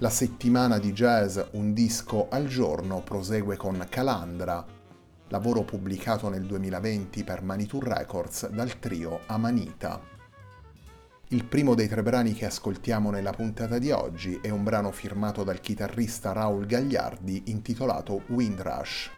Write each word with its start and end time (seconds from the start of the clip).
La 0.00 0.10
settimana 0.10 0.78
di 0.78 0.92
jazz 0.92 1.40
Un 1.52 1.72
disco 1.72 2.28
al 2.30 2.46
giorno 2.46 3.02
prosegue 3.02 3.56
con 3.56 3.84
Calandra, 3.88 4.64
lavoro 5.26 5.64
pubblicato 5.64 6.28
nel 6.28 6.44
2020 6.44 7.24
per 7.24 7.42
Manitou 7.42 7.80
Records 7.80 8.48
dal 8.48 8.78
trio 8.78 9.22
Amanita. 9.26 10.00
Il 11.30 11.44
primo 11.44 11.74
dei 11.74 11.88
tre 11.88 12.04
brani 12.04 12.32
che 12.32 12.46
ascoltiamo 12.46 13.10
nella 13.10 13.32
puntata 13.32 13.78
di 13.78 13.90
oggi 13.90 14.38
è 14.40 14.50
un 14.50 14.62
brano 14.62 14.92
firmato 14.92 15.42
dal 15.42 15.58
chitarrista 15.58 16.30
Raul 16.30 16.64
Gagliardi 16.64 17.42
intitolato 17.46 18.22
Windrush. 18.28 19.10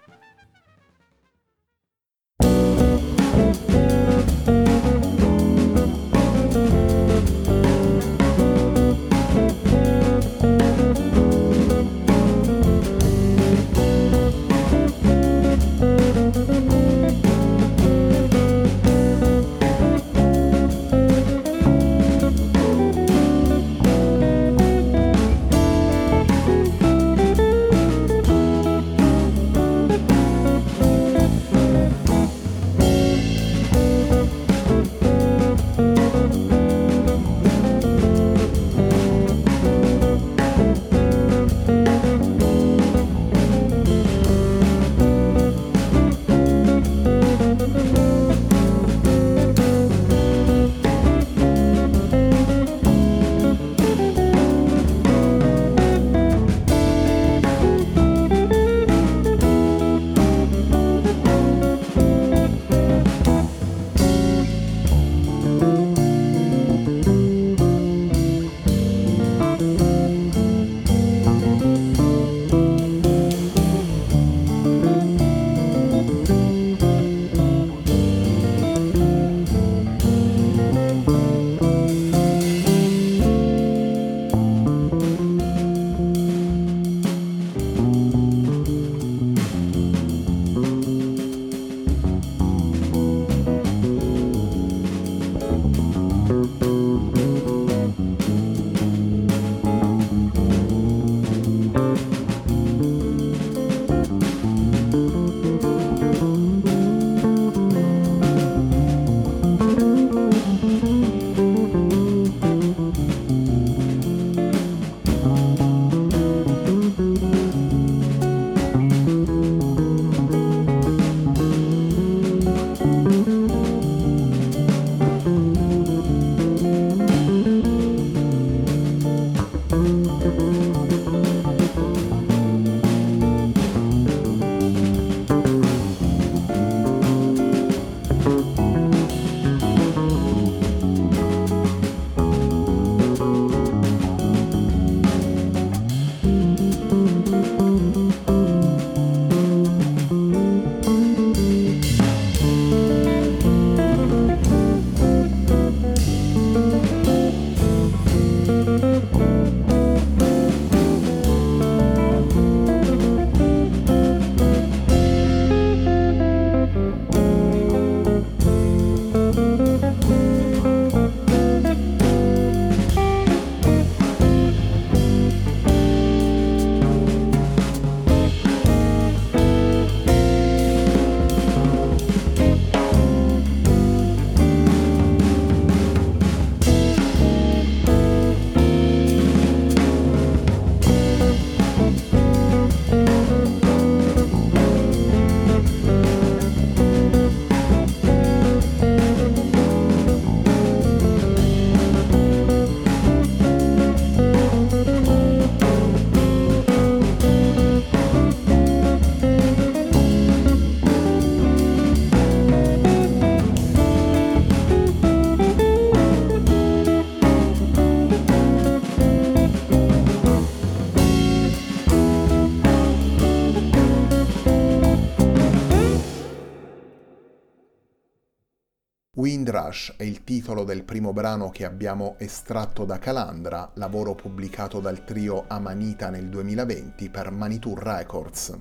Windrush 229.51 229.95
è 229.97 230.05
il 230.05 230.23
titolo 230.23 230.63
del 230.63 230.85
primo 230.85 231.13
brano 231.13 231.51
che 231.51 231.65
abbiamo 231.65 232.15
estratto 232.19 232.85
da 232.85 233.01
Calandra, 233.01 233.69
lavoro 233.75 234.15
pubblicato 234.15 234.79
dal 234.79 235.03
trio 235.03 235.45
Amanita 235.49 236.09
nel 236.09 236.29
2020 236.29 237.09
per 237.09 237.33
Manitou 237.33 237.75
Records. 237.75 238.57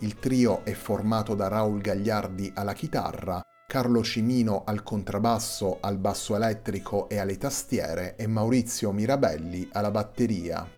Il 0.00 0.18
trio 0.18 0.64
è 0.64 0.72
formato 0.72 1.36
da 1.36 1.46
Raul 1.46 1.80
Gagliardi 1.80 2.50
alla 2.56 2.72
chitarra, 2.72 3.40
Carlo 3.68 4.02
Cimino 4.02 4.64
al 4.66 4.82
contrabbasso, 4.82 5.78
al 5.80 5.96
basso 5.98 6.34
elettrico 6.34 7.08
e 7.08 7.18
alle 7.18 7.38
tastiere 7.38 8.16
e 8.16 8.26
Maurizio 8.26 8.90
Mirabelli 8.90 9.68
alla 9.70 9.92
batteria. 9.92 10.75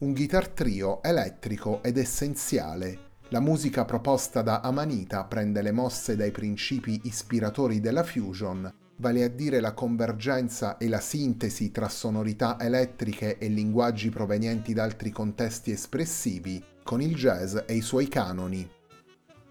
Un 0.00 0.14
guitar 0.14 0.48
trio 0.48 1.02
elettrico 1.02 1.82
ed 1.82 1.98
essenziale. 1.98 3.08
La 3.28 3.40
musica 3.40 3.84
proposta 3.84 4.40
da 4.40 4.60
Amanita 4.60 5.24
prende 5.24 5.60
le 5.60 5.72
mosse 5.72 6.16
dai 6.16 6.30
principi 6.30 7.02
ispiratori 7.04 7.80
della 7.80 8.02
fusion, 8.02 8.72
vale 8.96 9.24
a 9.24 9.28
dire 9.28 9.60
la 9.60 9.74
convergenza 9.74 10.78
e 10.78 10.88
la 10.88 11.00
sintesi 11.00 11.70
tra 11.70 11.90
sonorità 11.90 12.58
elettriche 12.58 13.36
e 13.36 13.48
linguaggi 13.48 14.08
provenienti 14.08 14.72
da 14.72 14.84
altri 14.84 15.10
contesti 15.10 15.70
espressivi, 15.70 16.64
con 16.82 17.02
il 17.02 17.14
jazz 17.14 17.58
e 17.66 17.74
i 17.74 17.82
suoi 17.82 18.08
canoni. 18.08 18.66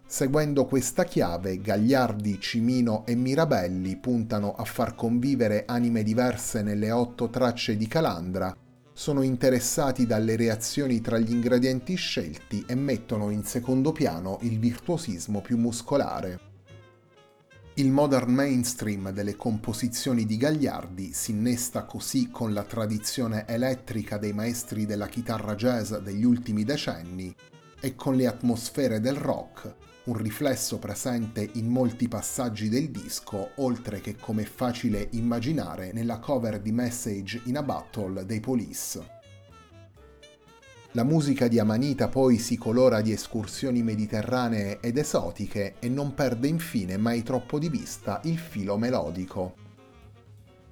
Seguendo 0.04 0.66
questa 0.66 1.04
chiave, 1.04 1.62
Gagliardi, 1.62 2.40
Cimino 2.40 3.06
e 3.06 3.14
Mirabelli 3.14 3.98
puntano 3.98 4.56
a 4.56 4.64
far 4.64 4.96
convivere 4.96 5.66
anime 5.68 6.02
diverse 6.02 6.64
nelle 6.64 6.90
otto 6.90 7.30
tracce 7.30 7.78
di 7.78 7.88
Calandra 7.88 8.52
sono 9.00 9.22
interessati 9.22 10.06
dalle 10.06 10.36
reazioni 10.36 11.00
tra 11.00 11.18
gli 11.18 11.32
ingredienti 11.32 11.96
scelti 11.96 12.66
e 12.68 12.76
mettono 12.76 13.30
in 13.30 13.46
secondo 13.46 13.94
piano 13.94 14.40
il 14.42 14.60
virtuosismo 14.60 15.40
più 15.40 15.56
muscolare. 15.58 16.40
Il 17.76 17.92
modern 17.92 18.34
mainstream 18.34 19.12
delle 19.12 19.38
composizioni 19.38 20.26
di 20.26 20.36
Gagliardi 20.36 21.14
si 21.14 21.32
innesta 21.32 21.86
così 21.86 22.30
con 22.30 22.52
la 22.52 22.64
tradizione 22.64 23.48
elettrica 23.48 24.18
dei 24.18 24.34
maestri 24.34 24.86
della 24.86 25.08
chitarra 25.08 25.56
jazz 25.56 25.94
degli 25.94 26.26
ultimi 26.26 26.66
decenni 26.66 27.34
e 27.80 27.96
con 27.96 28.18
le 28.18 28.28
atmosfere 28.28 29.00
del 29.00 29.16
rock, 29.16 29.76
un 30.10 30.18
riflesso 30.18 30.80
presente 30.80 31.48
in 31.54 31.68
molti 31.68 32.08
passaggi 32.08 32.68
del 32.68 32.90
disco, 32.90 33.52
oltre 33.58 34.02
che 34.02 34.16
come 34.16 34.44
facile 34.44 35.08
immaginare 35.12 35.92
nella 35.94 36.18
cover 36.18 36.60
di 36.60 36.72
Message 36.72 37.42
in 37.46 37.58
a 37.58 37.62
Battle 37.64 38.26
dei 38.26 38.40
Police. 38.40 39.18
La 40.94 41.04
musica 41.04 41.48
di 41.48 41.60
Amanita 41.60 42.08
poi 42.08 42.40
si 42.40 42.58
colora 42.58 43.02
di 43.02 43.12
escursioni 43.12 43.84
mediterranee 43.84 44.80
ed 44.80 44.98
esotiche 44.98 45.76
e 45.78 45.88
non 45.88 46.16
perde 46.16 46.48
infine 46.48 46.98
mai 46.98 47.22
troppo 47.22 47.60
di 47.60 47.70
vista 47.70 48.20
il 48.24 48.40
filo 48.40 48.78
melodico. 48.78 49.54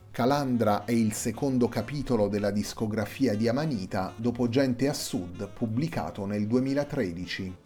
Calandra 0.10 0.84
è 0.84 0.94
il 0.94 1.14
secondo 1.14 1.70
capitolo 1.70 2.28
della 2.28 2.50
discografia 2.50 3.36
di 3.36 3.48
Amanita 3.48 4.12
dopo 4.16 4.50
Gente 4.50 4.88
a 4.90 4.94
Sud 4.94 5.48
pubblicato 5.54 6.26
nel 6.26 6.48
2013. 6.48 7.66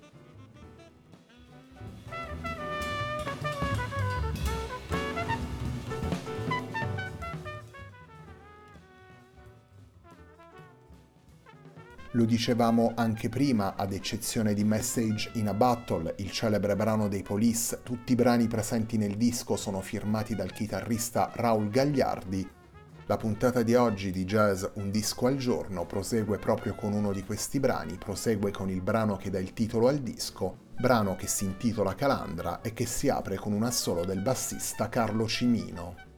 Lo 12.15 12.25
dicevamo 12.25 12.91
anche 12.93 13.29
prima, 13.29 13.75
ad 13.77 13.93
eccezione 13.93 14.53
di 14.53 14.65
Message 14.65 15.31
in 15.35 15.47
a 15.47 15.53
Battle, 15.53 16.15
il 16.17 16.29
celebre 16.29 16.75
brano 16.75 17.07
dei 17.07 17.21
Police, 17.21 17.79
tutti 17.83 18.11
i 18.11 18.15
brani 18.15 18.47
presenti 18.47 18.97
nel 18.97 19.15
disco 19.15 19.55
sono 19.55 19.79
firmati 19.79 20.35
dal 20.35 20.51
chitarrista 20.51 21.31
Raul 21.33 21.69
Gagliardi. 21.69 22.49
La 23.05 23.15
puntata 23.15 23.63
di 23.63 23.75
oggi 23.75 24.11
di 24.11 24.25
Jazz 24.25 24.65
Un 24.73 24.91
disco 24.91 25.27
al 25.27 25.37
giorno 25.37 25.85
prosegue 25.85 26.37
proprio 26.37 26.75
con 26.75 26.91
uno 26.91 27.13
di 27.13 27.23
questi 27.23 27.61
brani, 27.61 27.95
prosegue 27.97 28.51
con 28.51 28.69
il 28.69 28.81
brano 28.81 29.15
che 29.15 29.29
dà 29.29 29.39
il 29.39 29.53
titolo 29.53 29.87
al 29.87 29.99
disco, 29.99 30.67
brano 30.77 31.15
che 31.15 31.27
si 31.27 31.45
intitola 31.45 31.95
Calandra 31.95 32.59
e 32.59 32.73
che 32.73 32.85
si 32.85 33.07
apre 33.07 33.37
con 33.37 33.53
un 33.53 33.63
assolo 33.63 34.03
del 34.03 34.21
bassista 34.21 34.89
Carlo 34.89 35.29
Cimino. 35.29 36.10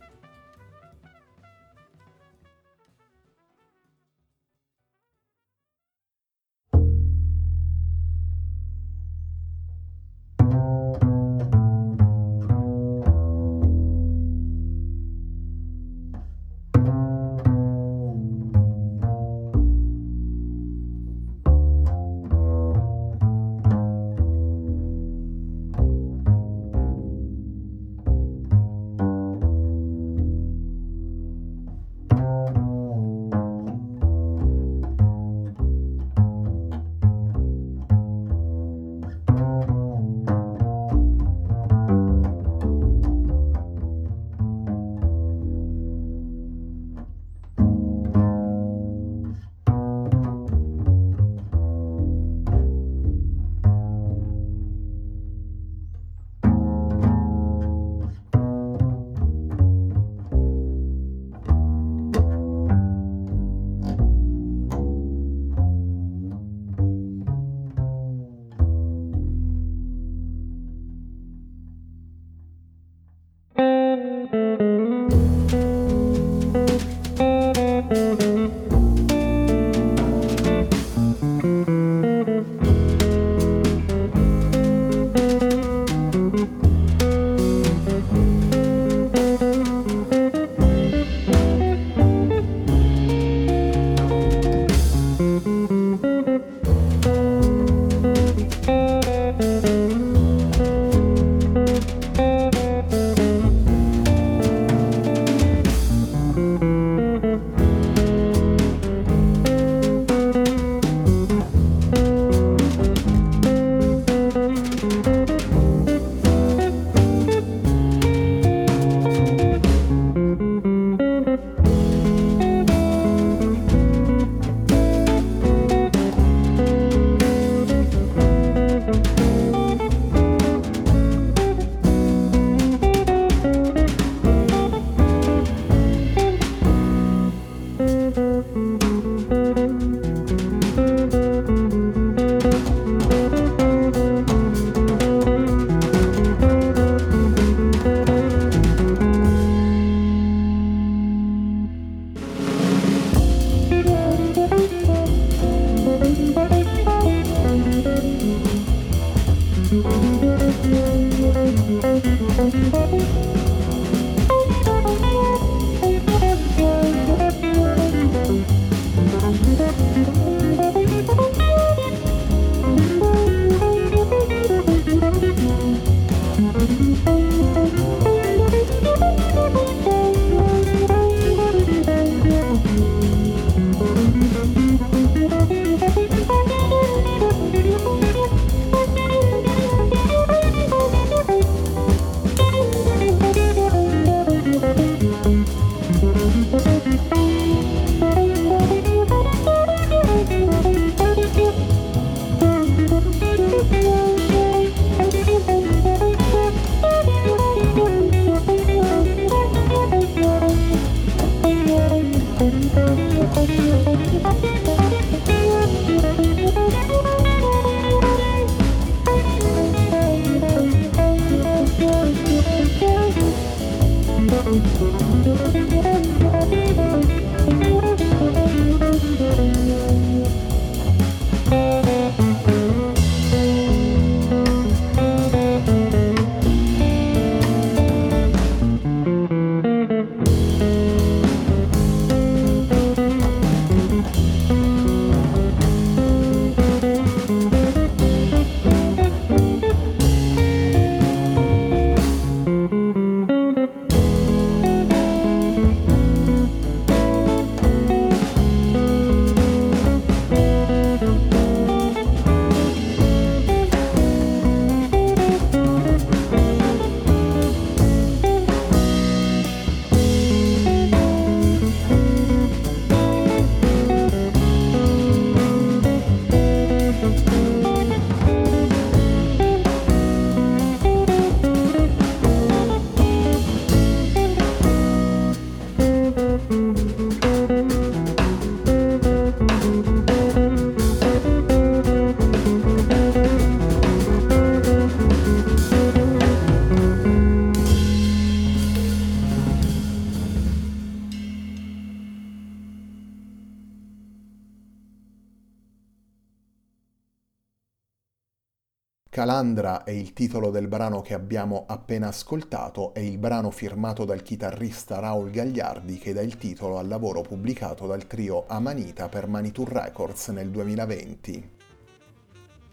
Calandra 309.44 309.84
è 309.84 309.92
il 309.92 310.14
titolo 310.14 310.52
del 310.52 310.70
brano 310.70 311.02
che 311.02 311.14
abbiamo 311.14 311.66
appena 311.68 312.08
ascoltato 312.08 312.94
e 312.94 313.06
il 313.06 313.18
brano 313.18 313.52
firmato 313.52 314.06
dal 314.06 314.22
chitarrista 314.22 315.00
Raul 315.00 315.32
Gagliardi 315.32 315.98
che 315.98 316.14
dà 316.14 316.22
il 316.22 316.38
titolo 316.38 316.78
al 316.78 316.88
lavoro 316.88 317.20
pubblicato 317.20 317.86
dal 317.86 318.08
trio 318.08 318.46
Amanita 318.48 319.10
per 319.10 319.28
Manitou 319.28 319.66
Records 319.66 320.30
nel 320.30 320.50
2020. 320.50 321.52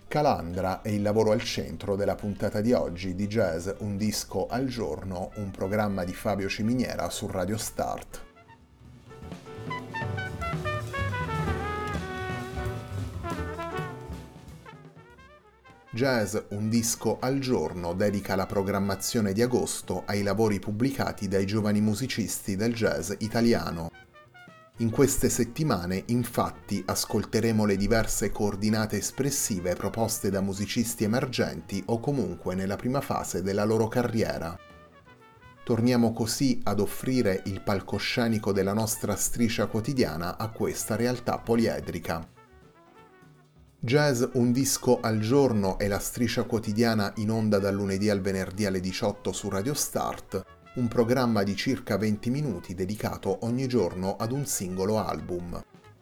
Calandra 0.06 0.80
è 0.80 0.90
il 0.90 1.02
lavoro 1.02 1.32
al 1.32 1.42
centro 1.42 1.96
della 1.96 2.14
puntata 2.14 2.60
di 2.60 2.72
oggi 2.72 3.16
di 3.16 3.26
Jazz 3.26 3.68
Un 3.78 3.96
disco 3.96 4.46
al 4.46 4.66
giorno, 4.66 5.32
un 5.38 5.50
programma 5.50 6.04
di 6.04 6.14
Fabio 6.14 6.48
Ciminiera 6.48 7.10
su 7.10 7.26
Radio 7.26 7.56
Start. 7.56 8.29
Jazz 15.92 16.36
Un 16.50 16.68
disco 16.68 17.18
al 17.18 17.40
giorno 17.40 17.94
dedica 17.94 18.36
la 18.36 18.46
programmazione 18.46 19.32
di 19.32 19.42
agosto 19.42 20.04
ai 20.06 20.22
lavori 20.22 20.60
pubblicati 20.60 21.26
dai 21.26 21.44
giovani 21.46 21.80
musicisti 21.80 22.54
del 22.54 22.72
jazz 22.72 23.10
italiano. 23.18 23.90
In 24.76 24.90
queste 24.90 25.28
settimane, 25.28 26.04
infatti, 26.06 26.80
ascolteremo 26.86 27.64
le 27.64 27.74
diverse 27.76 28.30
coordinate 28.30 28.98
espressive 28.98 29.74
proposte 29.74 30.30
da 30.30 30.40
musicisti 30.40 31.02
emergenti 31.02 31.82
o 31.86 31.98
comunque 31.98 32.54
nella 32.54 32.76
prima 32.76 33.00
fase 33.00 33.42
della 33.42 33.64
loro 33.64 33.88
carriera. 33.88 34.56
Torniamo 35.64 36.12
così 36.12 36.60
ad 36.62 36.78
offrire 36.78 37.42
il 37.46 37.62
palcoscenico 37.62 38.52
della 38.52 38.74
nostra 38.74 39.16
striscia 39.16 39.66
quotidiana 39.66 40.38
a 40.38 40.50
questa 40.50 40.94
realtà 40.94 41.38
poliedrica. 41.38 42.38
Jazz 43.82 44.22
Un 44.34 44.52
disco 44.52 45.00
al 45.00 45.20
giorno 45.20 45.78
è 45.78 45.88
la 45.88 45.98
striscia 45.98 46.42
quotidiana 46.42 47.14
in 47.16 47.30
onda 47.30 47.58
dal 47.58 47.74
lunedì 47.74 48.10
al 48.10 48.20
venerdì 48.20 48.66
alle 48.66 48.78
18 48.78 49.32
su 49.32 49.48
Radio 49.48 49.72
Start, 49.72 50.44
un 50.74 50.86
programma 50.86 51.42
di 51.42 51.56
circa 51.56 51.96
20 51.96 52.28
minuti 52.28 52.74
dedicato 52.74 53.38
ogni 53.46 53.66
giorno 53.66 54.16
ad 54.16 54.32
un 54.32 54.44
singolo 54.44 54.98
album. 54.98 55.58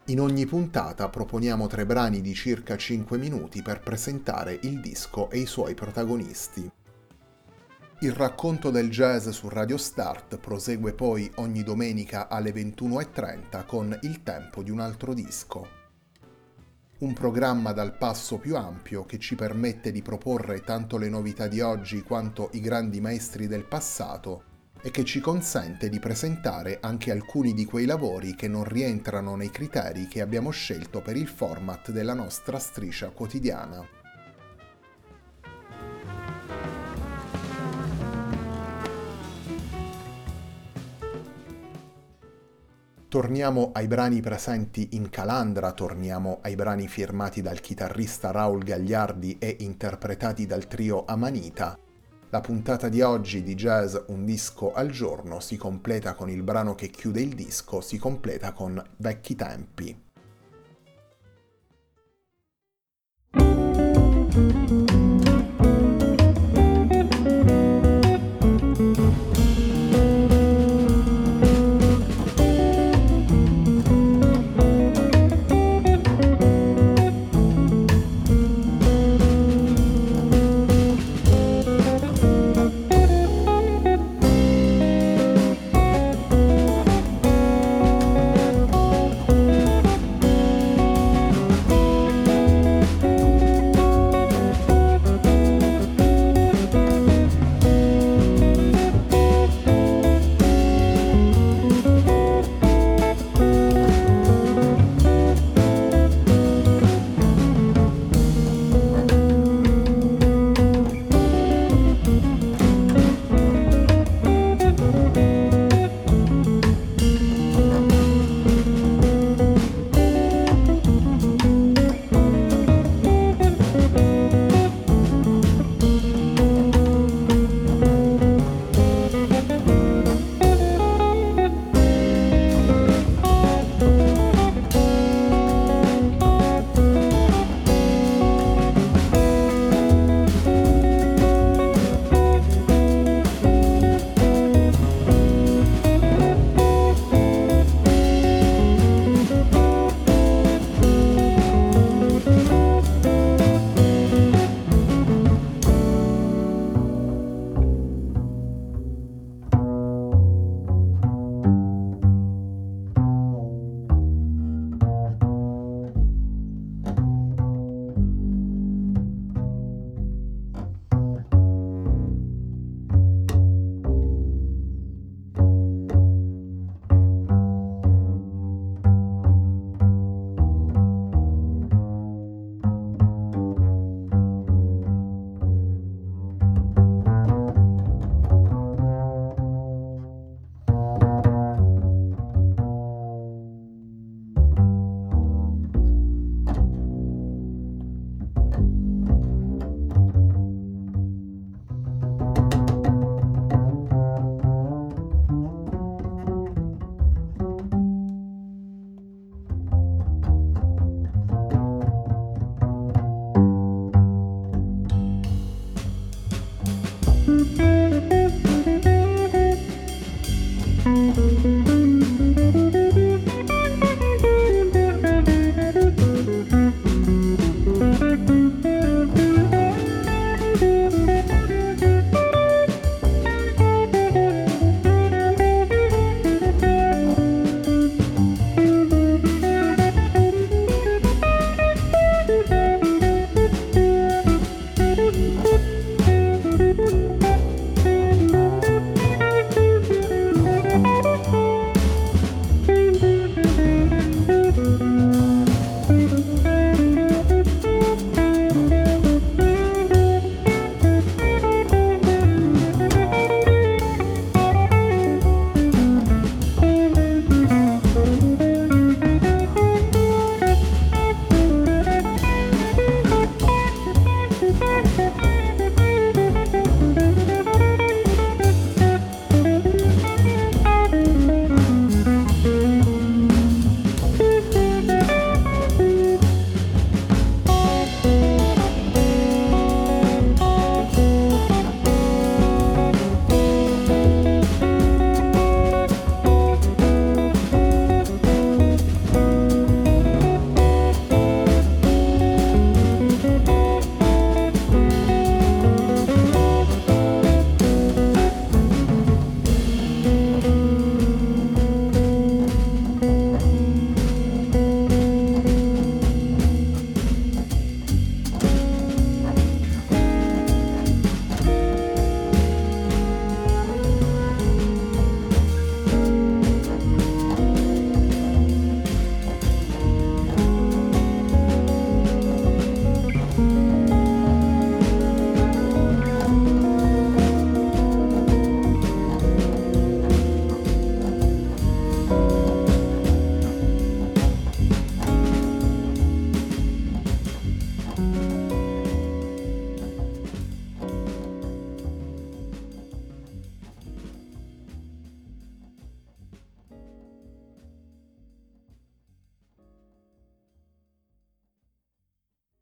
In 0.07 0.19
ogni 0.19 0.45
puntata 0.45 1.07
proponiamo 1.07 1.67
tre 1.67 1.85
brani 1.85 2.19
di 2.19 2.33
circa 2.33 2.75
5 2.75 3.17
minuti 3.17 3.61
per 3.61 3.79
presentare 3.79 4.59
il 4.63 4.81
disco 4.81 5.29
e 5.29 5.37
i 5.37 5.45
suoi 5.45 5.73
protagonisti. 5.73 6.69
Il 8.01 8.11
racconto 8.11 8.71
del 8.71 8.89
jazz 8.89 9.29
su 9.29 9.47
Radio 9.47 9.77
Start 9.77 10.37
prosegue 10.37 10.91
poi 10.91 11.31
ogni 11.35 11.63
domenica 11.63 12.27
alle 12.27 12.51
21.30 12.51 13.65
con 13.65 13.97
Il 14.01 14.21
tempo 14.21 14.63
di 14.63 14.69
un 14.69 14.81
altro 14.81 15.13
disco 15.13 15.78
un 16.99 17.13
programma 17.13 17.71
dal 17.71 17.95
passo 17.97 18.37
più 18.37 18.57
ampio 18.57 19.05
che 19.05 19.19
ci 19.19 19.35
permette 19.35 19.91
di 19.91 20.01
proporre 20.01 20.61
tanto 20.61 20.97
le 20.97 21.07
novità 21.07 21.47
di 21.47 21.61
oggi 21.61 22.01
quanto 22.01 22.49
i 22.53 22.59
grandi 22.59 22.99
maestri 22.99 23.47
del 23.47 23.63
passato 23.63 24.43
e 24.81 24.91
che 24.91 25.05
ci 25.05 25.21
consente 25.21 25.87
di 25.87 25.99
presentare 25.99 26.79
anche 26.81 27.11
alcuni 27.11 27.53
di 27.53 27.63
quei 27.63 27.85
lavori 27.85 28.35
che 28.35 28.49
non 28.49 28.65
rientrano 28.65 29.35
nei 29.35 29.49
criteri 29.49 30.07
che 30.07 30.19
abbiamo 30.19 30.49
scelto 30.49 31.01
per 31.01 31.15
il 31.15 31.27
format 31.27 31.91
della 31.91 32.13
nostra 32.13 32.59
striscia 32.59 33.09
quotidiana. 33.09 33.98
Torniamo 43.09 43.71
ai 43.73 43.87
brani 43.87 44.21
presenti 44.21 44.89
in 44.91 45.09
Calandra, 45.09 45.71
torniamo 45.71 46.37
ai 46.43 46.53
brani 46.53 46.87
firmati 46.87 47.41
dal 47.41 47.59
chitarrista 47.59 48.29
Raul 48.29 48.61
Gagliardi 48.61 49.37
e 49.39 49.55
interpretati 49.61 50.45
dal 50.45 50.67
trio 50.67 51.05
Amanita. 51.05 51.75
La 52.29 52.39
puntata 52.39 52.87
di 52.87 53.01
oggi 53.01 53.41
di 53.41 53.55
Jazz 53.55 53.95
Un 54.09 54.25
disco 54.25 54.73
al 54.73 54.91
giorno 54.91 55.39
si 55.39 55.57
completa 55.57 56.13
con 56.13 56.29
il 56.29 56.43
brano 56.43 56.75
che 56.75 56.89
chiude 56.89 57.21
il 57.21 57.33
disco, 57.33 57.81
si 57.81 57.97
completa 57.97 58.53
con 58.53 58.79
Vecchi 58.97 59.33
tempi. 59.33 60.03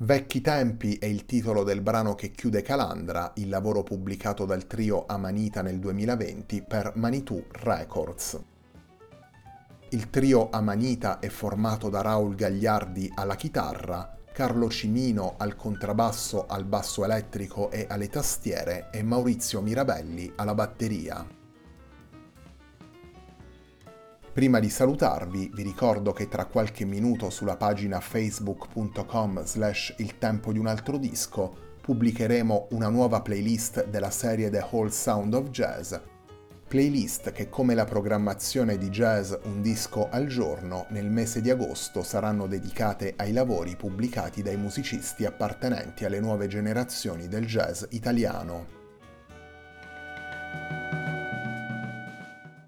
Vecchi 0.07 0.39
tempi 0.39 0.95
è 0.95 1.05
il 1.05 1.25
titolo 1.25 1.65
del 1.65 1.81
brano 1.81 2.15
che 2.15 2.31
chiude 2.31 2.61
Calandra, 2.61 3.33
il 3.35 3.49
lavoro 3.49 3.83
pubblicato 3.83 4.45
dal 4.45 4.65
trio 4.65 5.03
Amanita 5.05 5.61
nel 5.61 5.79
2020 5.79 6.63
per 6.65 6.93
Manitou 6.95 7.43
Records. 7.51 8.41
Il 9.89 10.09
trio 10.09 10.47
Amanita 10.49 11.19
è 11.19 11.27
formato 11.27 11.89
da 11.89 11.99
Raul 11.99 12.35
Gagliardi 12.35 13.11
alla 13.15 13.35
chitarra, 13.35 14.17
Carlo 14.31 14.69
Cimino 14.69 15.35
al 15.35 15.57
contrabbasso, 15.57 16.45
al 16.47 16.63
basso 16.63 17.03
elettrico 17.03 17.69
e 17.69 17.85
alle 17.89 18.07
tastiere 18.07 18.87
e 18.93 19.03
Maurizio 19.03 19.59
Mirabelli 19.59 20.31
alla 20.37 20.53
batteria. 20.53 21.36
Prima 24.37 24.59
di 24.59 24.69
salutarvi 24.69 25.49
vi 25.51 25.63
ricordo 25.63 26.13
che 26.13 26.27
tra 26.27 26.45
qualche 26.45 26.85
minuto 26.85 27.31
sulla 27.31 27.57
pagina 27.57 27.99
facebook.com 27.99 29.43
slash 29.43 29.95
il 29.97 30.19
tempo 30.19 30.51
di 30.51 30.59
un 30.59 30.67
altro 30.67 30.99
disco 30.99 31.75
pubblicheremo 31.81 32.67
una 32.73 32.87
nuova 32.89 33.21
playlist 33.23 33.87
della 33.87 34.11
serie 34.11 34.51
The 34.51 34.63
Whole 34.69 34.91
Sound 34.91 35.33
of 35.33 35.49
Jazz, 35.49 35.95
playlist 36.67 37.31
che 37.31 37.49
come 37.49 37.73
la 37.73 37.85
programmazione 37.85 38.77
di 38.77 38.89
jazz 38.89 39.33
un 39.45 39.63
disco 39.63 40.07
al 40.07 40.27
giorno 40.27 40.85
nel 40.89 41.09
mese 41.09 41.41
di 41.41 41.49
agosto 41.49 42.03
saranno 42.03 42.45
dedicate 42.45 43.15
ai 43.17 43.31
lavori 43.31 43.75
pubblicati 43.75 44.43
dai 44.43 44.57
musicisti 44.57 45.25
appartenenti 45.25 46.05
alle 46.05 46.19
nuove 46.19 46.45
generazioni 46.45 47.27
del 47.27 47.47
jazz 47.47 47.85
italiano. 47.89 48.76